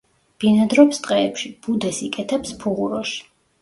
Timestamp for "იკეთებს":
2.09-2.61